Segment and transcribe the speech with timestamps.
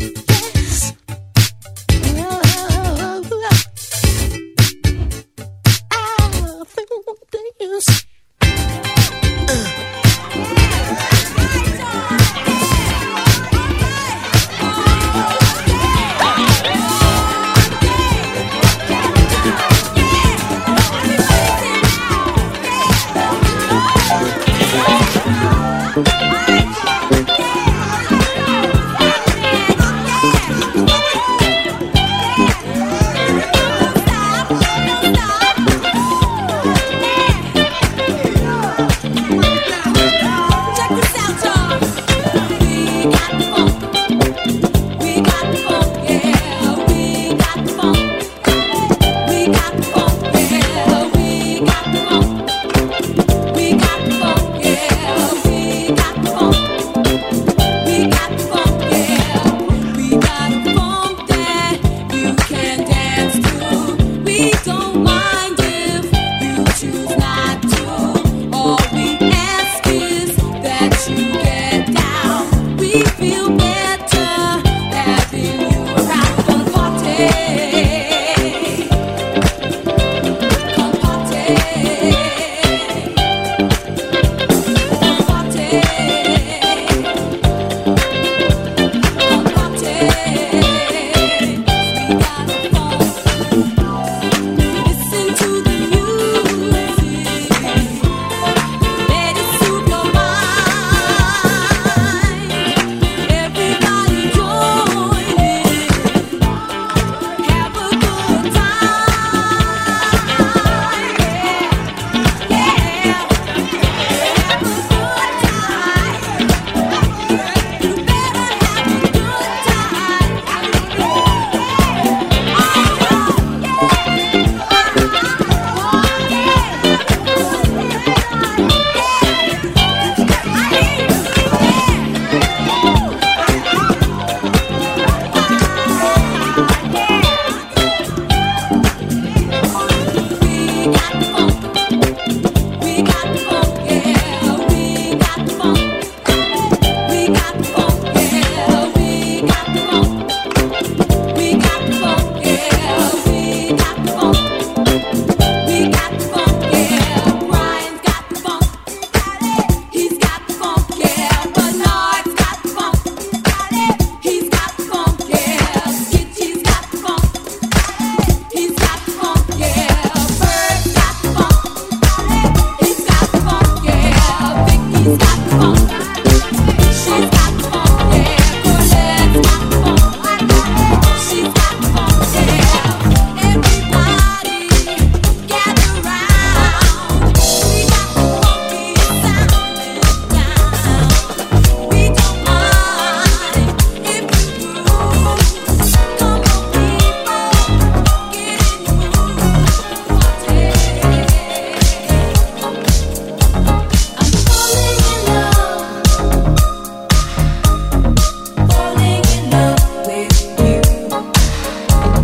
[0.00, 0.29] thank you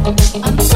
[0.07, 0.76] I'm sorry.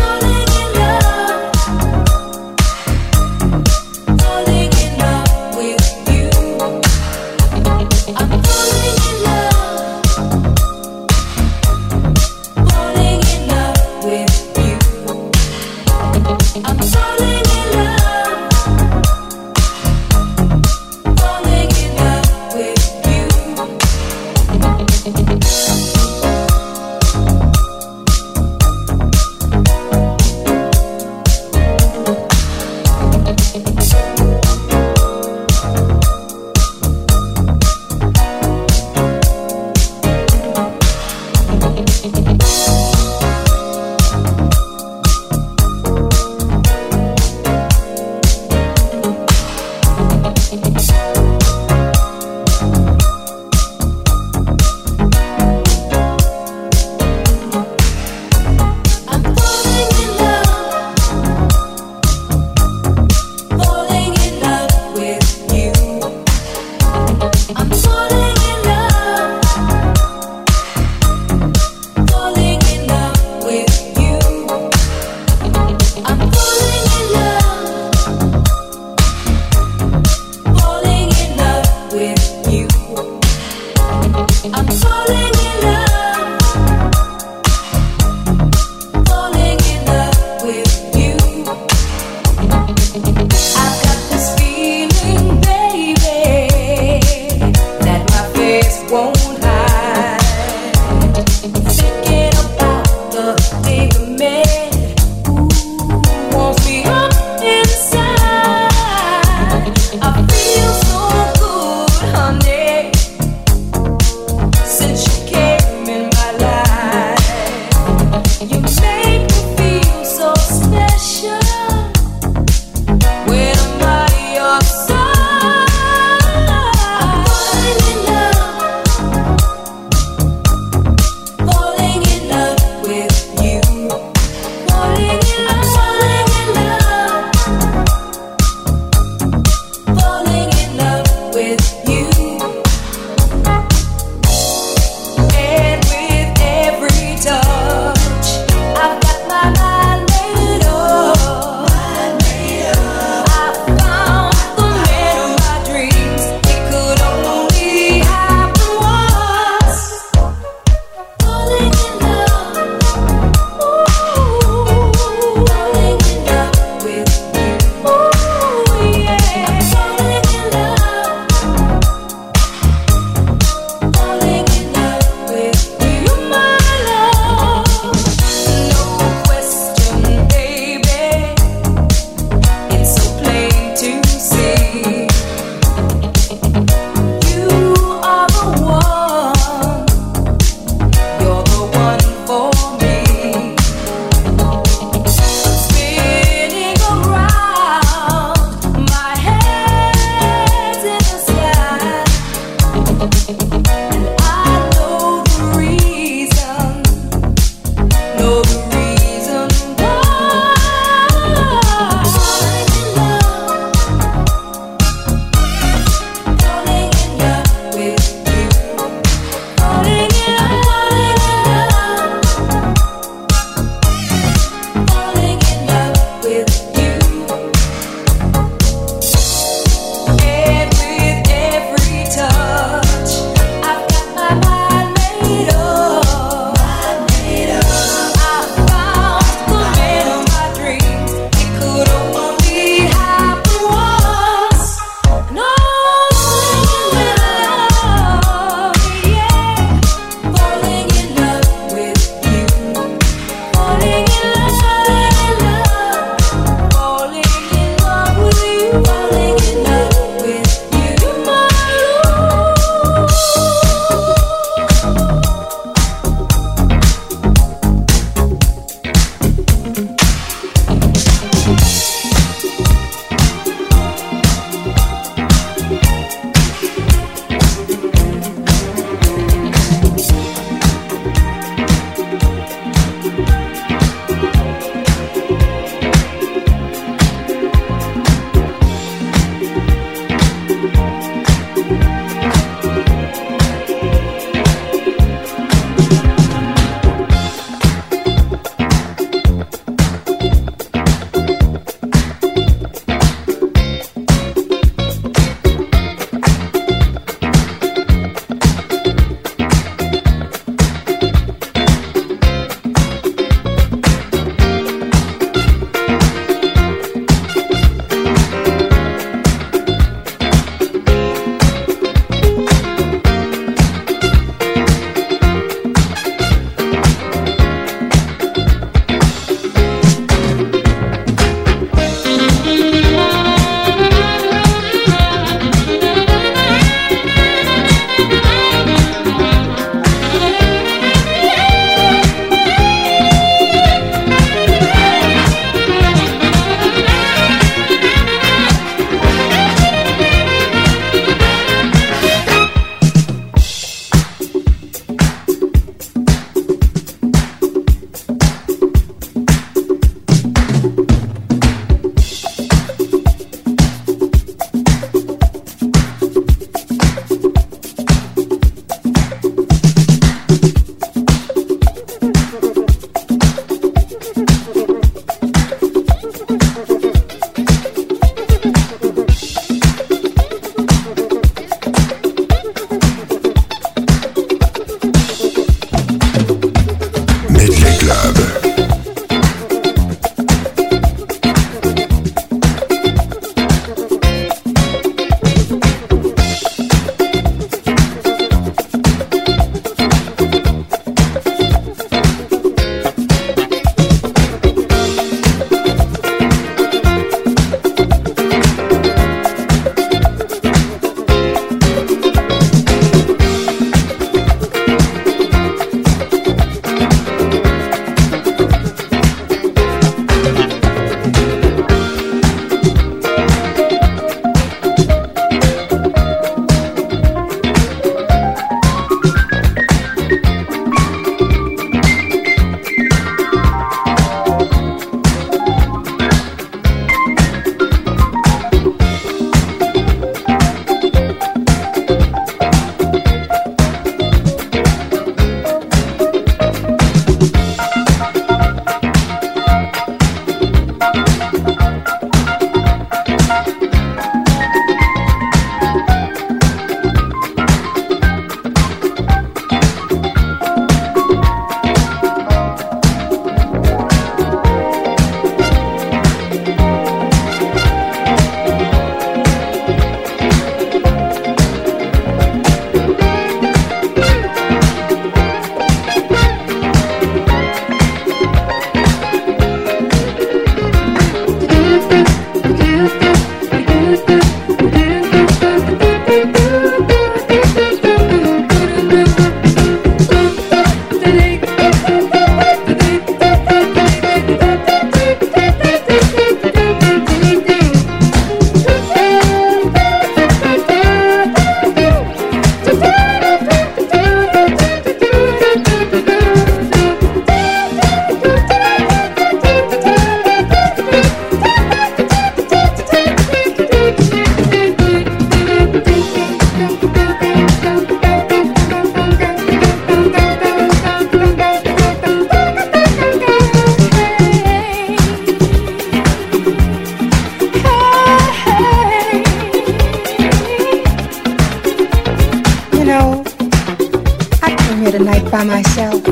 [534.90, 536.03] The night by myself.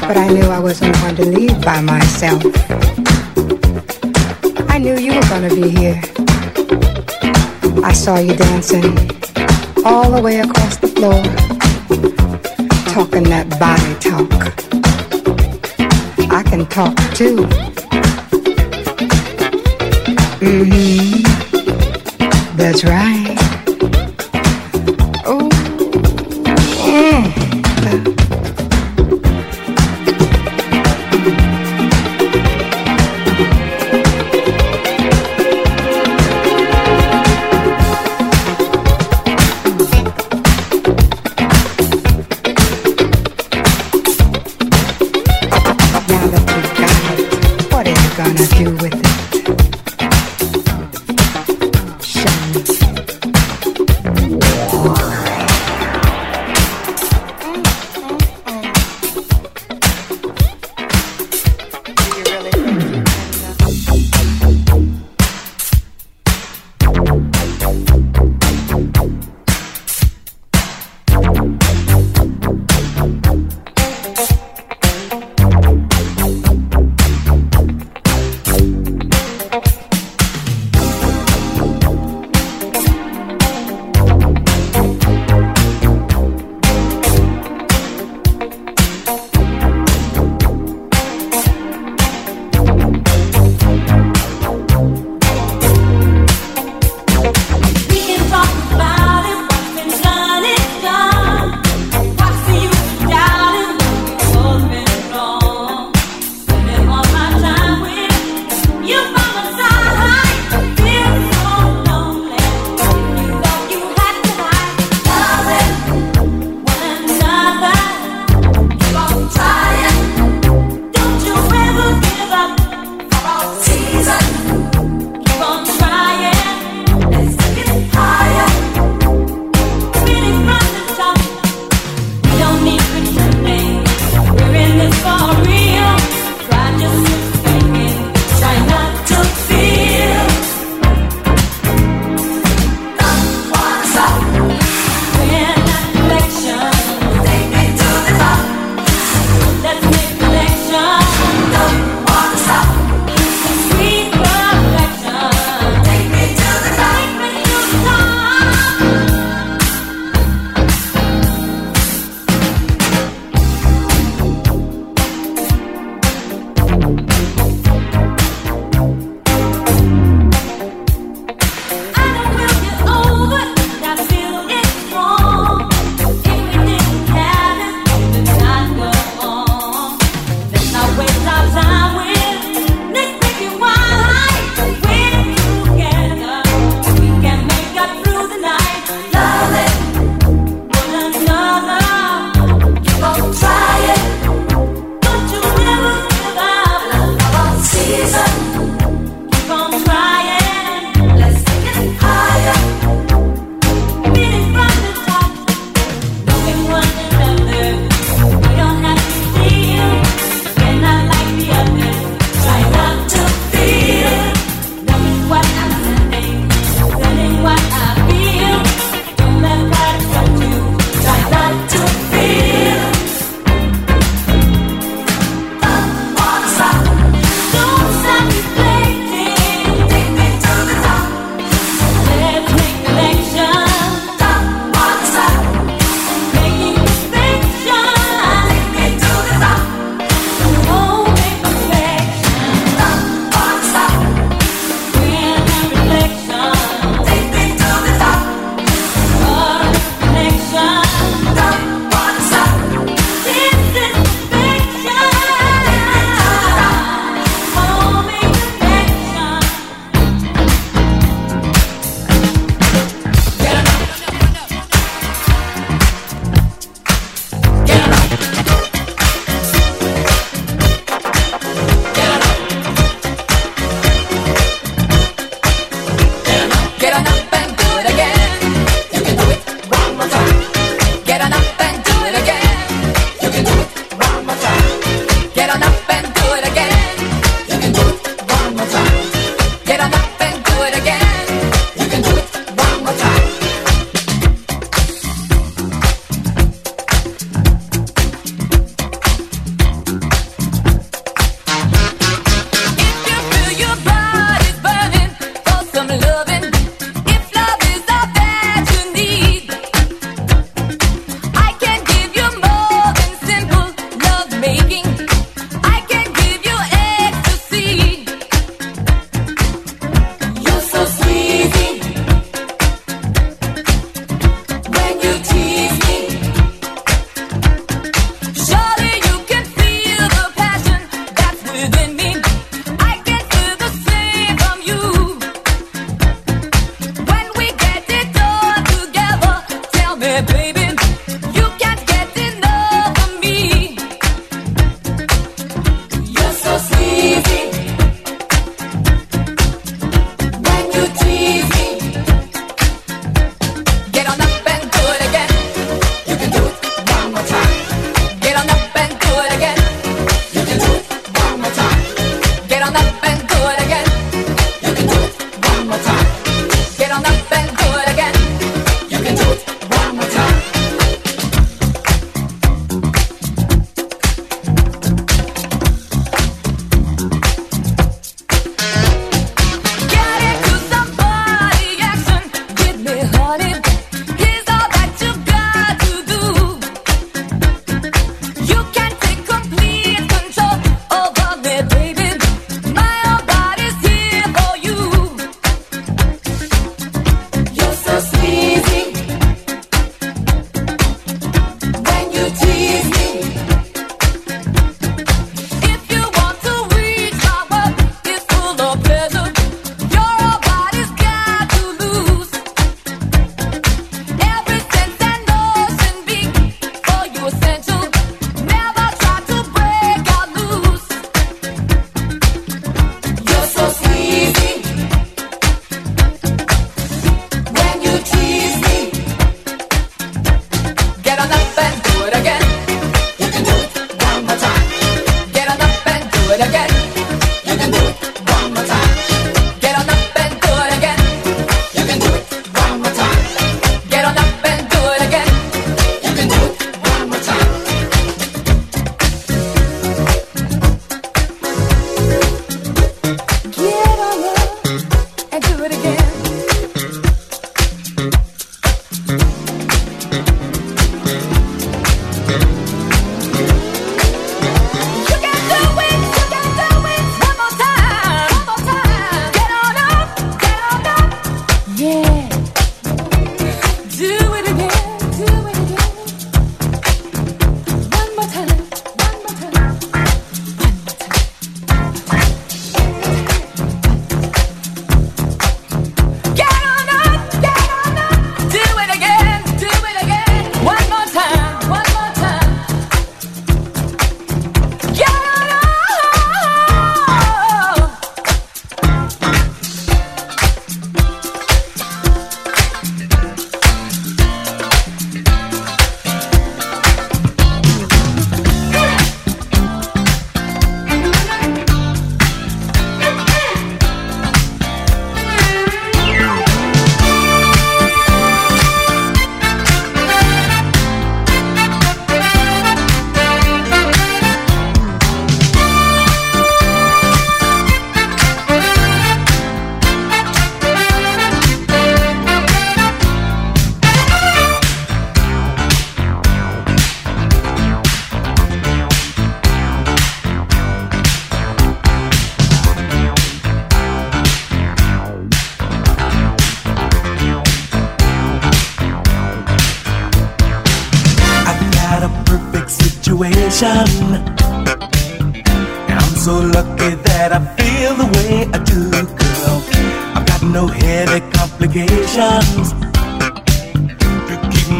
[0.00, 2.42] But I knew I wasn't going to leave by myself.
[4.68, 6.00] I knew you were going to be here.
[7.82, 8.84] I saw you dancing
[9.84, 11.22] all the way across the floor,
[12.92, 14.30] talking that body talk.
[16.30, 17.46] I can talk too.
[20.40, 21.22] Mm-hmm.
[22.56, 23.49] That's right.
[26.90, 27.39] Mm.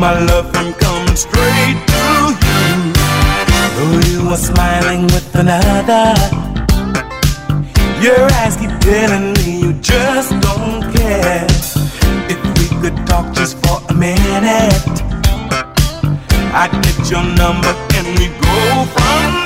[0.00, 2.04] my love from coming straight to
[2.46, 2.92] you.
[3.76, 6.14] Though you are smiling with another,
[8.00, 11.46] your eyes keep telling me you just don't care.
[12.32, 14.96] If we could talk just for a minute,
[16.60, 19.39] I'd get your number and we go from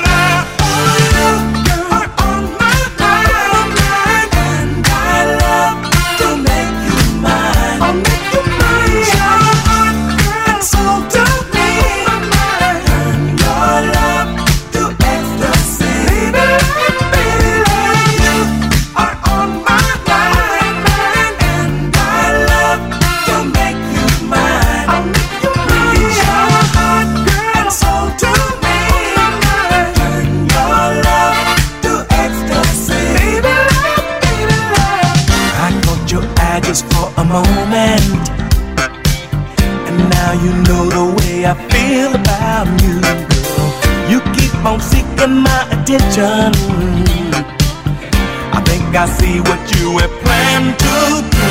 [48.95, 50.97] think I see what you have planned to
[51.39, 51.47] do.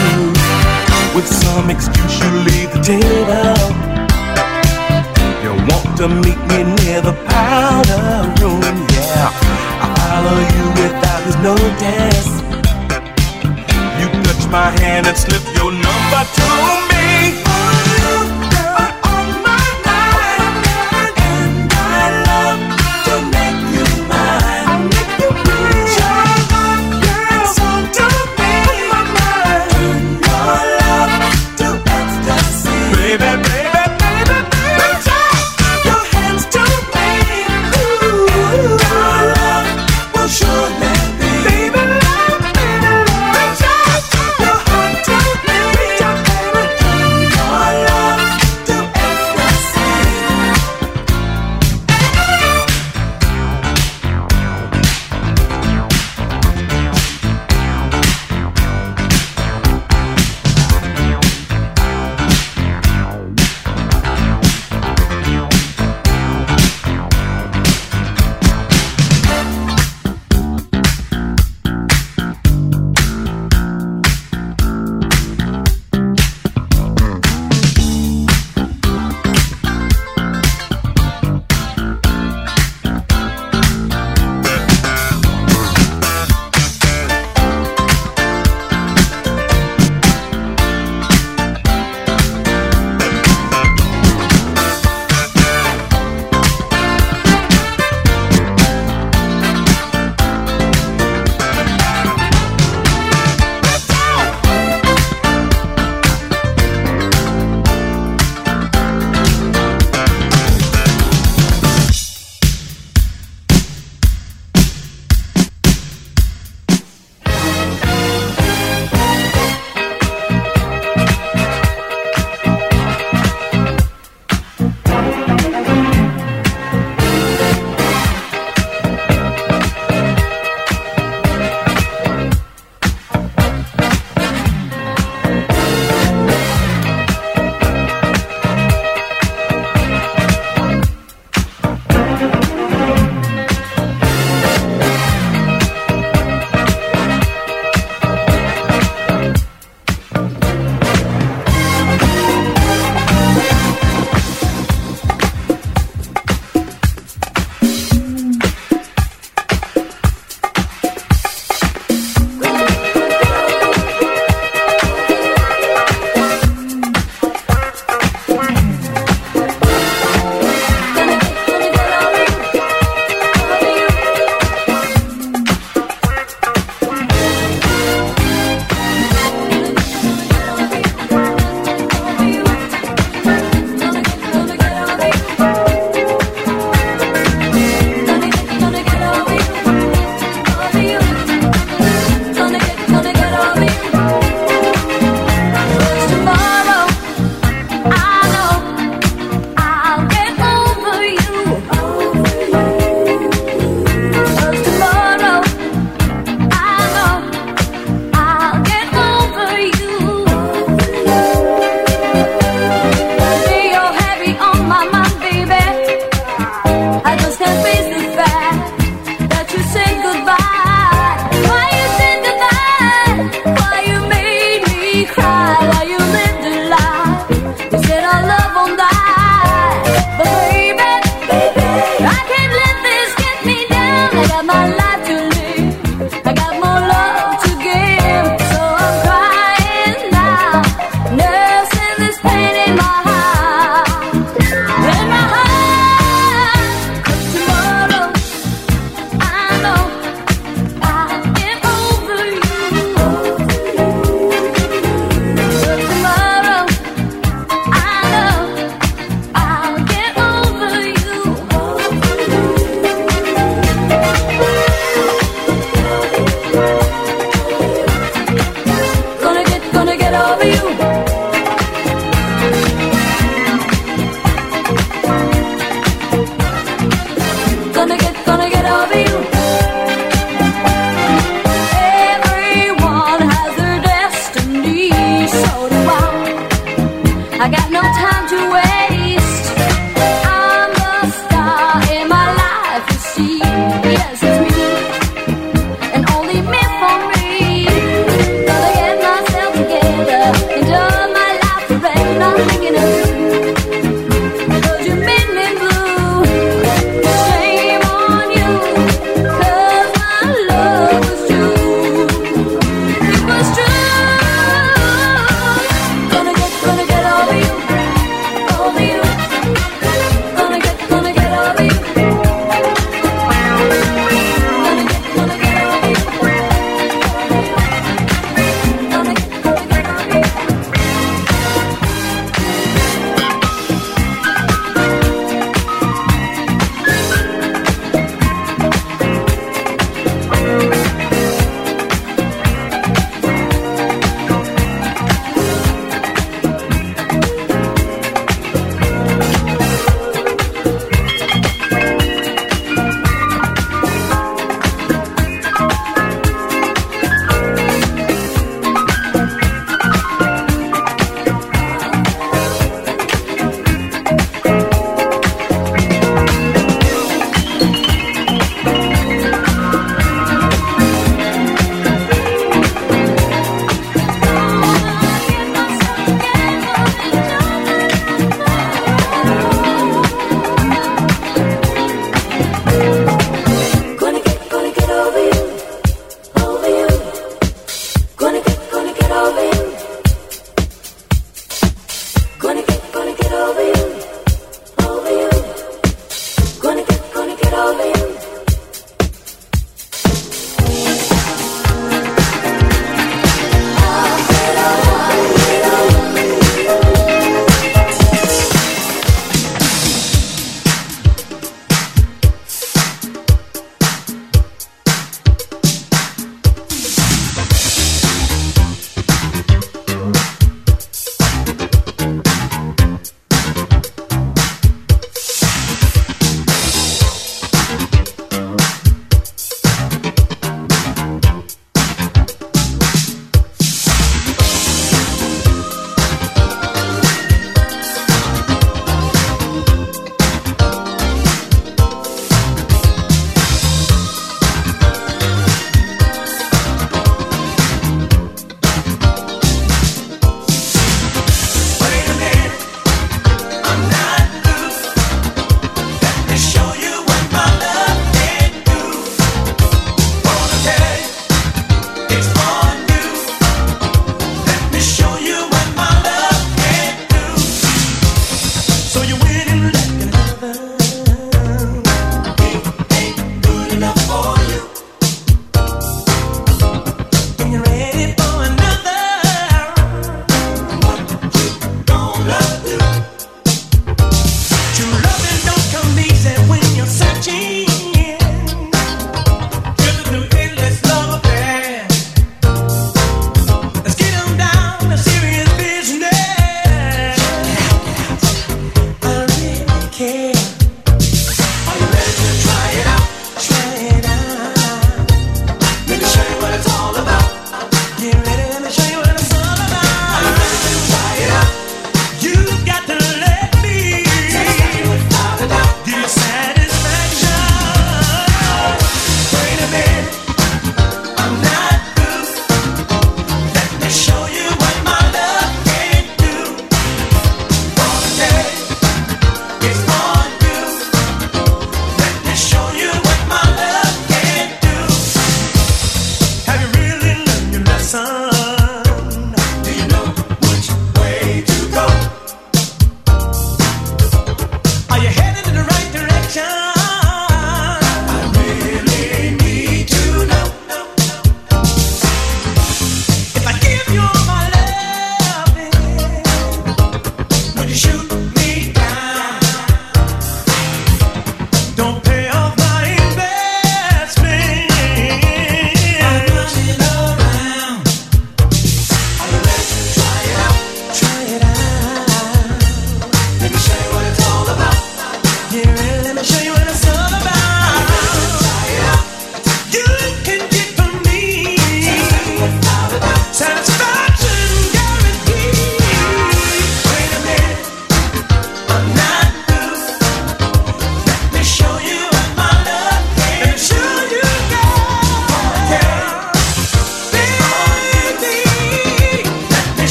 [1.16, 3.58] With some excuse, you leave the table.
[5.44, 8.62] You want to meet me near the powder room,
[8.96, 9.30] yeah.
[9.82, 12.30] I follow you without his notice.
[14.00, 16.93] You touch my hand and slip your number to me.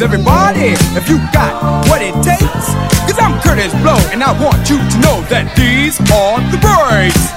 [0.00, 2.70] Everybody, if you got what it takes.
[3.02, 7.28] Cause I'm Kurtis Blow, and I want you to know that these are the breaks.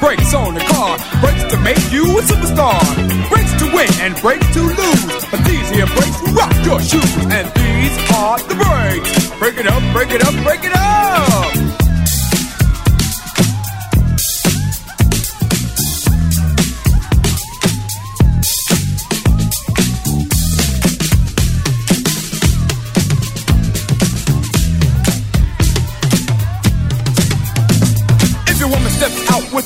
[0.00, 2.80] Brakes on a car, breaks to make you a superstar,
[3.28, 5.24] breaks to win and breaks to lose.
[5.30, 9.30] But these here breaks rock your shoes, and these are the breaks.
[9.38, 11.59] Break it up, break it up, break it up.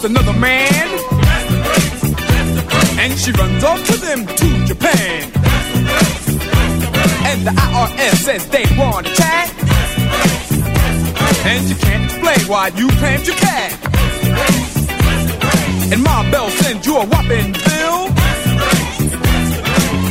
[0.05, 0.89] Another man.
[3.01, 5.23] And she runs off to them to Japan.
[7.25, 9.49] And the IRS says they want to chat.
[11.47, 13.73] And you can't explain why you claimed you can.
[15.91, 18.09] And Ma Bell sends you a whopping bill.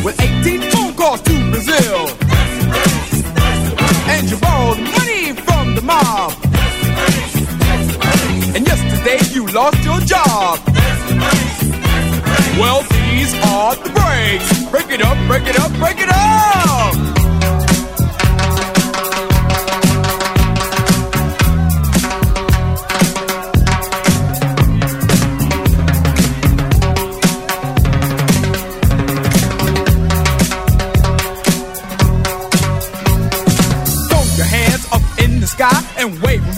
[0.03, 2.09] With 18 phone calls to Brazil.
[4.09, 6.42] And you borrowed money from the mob
[9.03, 10.59] day you lost your job.
[12.57, 14.63] Well, these are the breaks.
[14.71, 17.12] Break it up, break it up, break it up.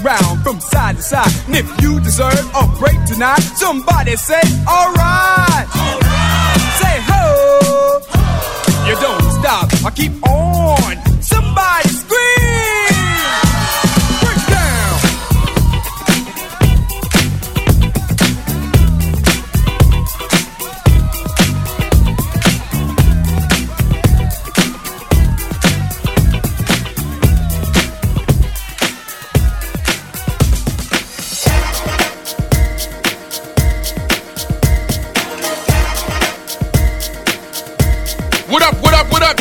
[0.06, 1.32] Around from side to side.
[1.48, 5.68] And if you deserve a break tonight, somebody say, alright.
[5.76, 6.58] All right.
[6.80, 8.00] Say ho.
[8.04, 8.88] ho.
[8.88, 9.70] You don't stop.
[9.84, 11.15] I keep on.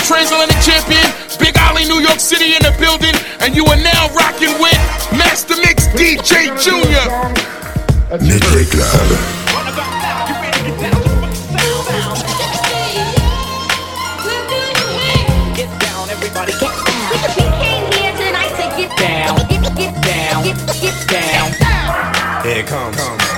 [0.05, 1.09] Transatlantic champion,
[1.41, 4.77] Big Ollie, New York City in the building, and you are now rocking with
[5.17, 7.09] Master Mix DJ Junior.
[8.21, 9.45] DJ Club.
[16.11, 17.05] Everybody get down.
[17.11, 19.37] We came here tonight to get down.
[19.49, 20.45] Get, get down.
[20.45, 22.45] Get, get down.
[22.45, 23.34] Here it comes.